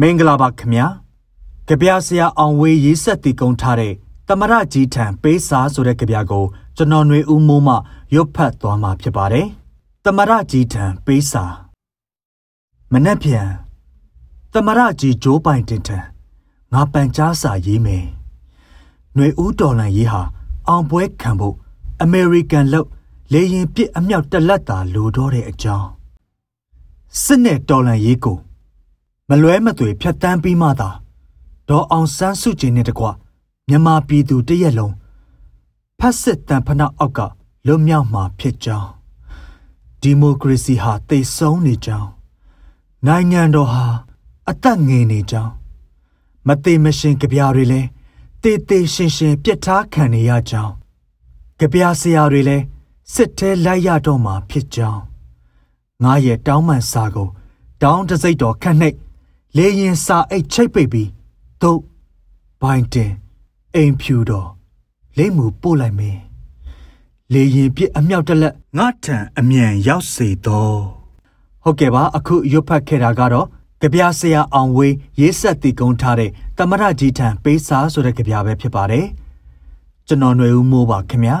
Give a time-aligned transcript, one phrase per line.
[0.00, 0.86] မင်္ဂလာပါခင်ဗျာ
[1.68, 3.94] ကြပြဆရာအောင်ဝေးရေးဆက်တည်ကုန်းထားတဲ့
[4.28, 6.44] တမရကြီးထံပေးစာဆိုတဲ့ကြပြကို
[6.76, 7.74] ကျွန်တော်ຫນွေဦးမိုးမှ
[8.14, 9.46] ရွတ်ဖတ်သွားမှာဖြစ်ပါတယ်
[10.04, 11.44] တမရကြီးထံပေးစာ
[12.92, 13.48] မနှက်ပြန်
[14.52, 15.98] တမရကြီးဂျိုးပိုင်တင်ထံ
[16.72, 18.04] ငါပန်ကြားစာရေးမယ်
[19.14, 20.22] ຫນွေဦးတော်လန်ရေးဟာ
[20.68, 21.56] အောင်ပွဲခံဖို့
[22.02, 22.88] အမေရိကန်လောက်
[23.32, 25.88] လေရင်ပစ်အမြောက်တလက်တာလိုတော့တဲ့အကြောင်း
[27.22, 28.38] စစ်နဲ့တော်လန်ရေးကို
[29.33, 30.89] မလွဲမသွေဖြတ်တန်းပြီးမှသာ
[31.69, 33.05] ဒေါ်အောင်ဆန်းစုကြည်နဲ့တကွ
[33.67, 34.93] မြန်မာပြည်သူတရက်လုံး
[35.99, 37.19] ဖက်စစ်တန်ဖနာအောက်က
[37.67, 38.89] လွတ်မြောက်မှာဖြစ်ကြောင်း
[40.01, 42.09] ဒီမိုကရေစီဟာတိတ်ဆုံးနေကြောင်း
[43.07, 43.85] နိုင်ငံတော်ဟာ
[44.49, 45.53] အသက်ငယ်နေကြောင်း
[46.47, 47.87] မသေးမရှင်ကြပြားတွေလည်း
[48.43, 50.73] တေးသေးရှင်ရှင်ပြစ်ထားခံနေရကြောင်း
[51.59, 52.63] ကြပြားဆရာတွေလည်း
[53.13, 55.01] စစ်ထဲလိုက်ရတော့မှာဖြစ်ကြောင်း
[56.03, 57.29] ငါရဲ့တောင်းပန်စာကို
[57.81, 58.97] တောင်းတစိတ်တော်ခန့်နှိပ်
[59.57, 61.09] လေရင်စာအိတ်ချိတ်ပိတ်ပြီး
[61.61, 61.79] သို့
[62.61, 63.11] ဘိုင်တင်
[63.75, 64.49] အိမ်ဖြူတော်
[65.17, 66.21] လိမ့်မှုပို့လိုက်မင်း
[67.33, 70.79] လေရင်ပြစ်အမြောက်တလက်ငါထံအမြန်ရောက်စေတော့
[71.63, 73.47] ဟုတ်ကဲ့ပါအခုရွတ်ဖတ်ခဲ့တာကတော့
[73.81, 79.05] ကြပြဆရာအောင်ဝေးရေးဆက်တည်ကုန်းထားတဲ့တမရကြီးထံပေးစာဆိုတဲ့ကြပြပဲဖြစ်ပါတယ်
[80.07, 81.37] ကျွန်တော်ຫນွေဦးမိုးပါခင်ဗျာ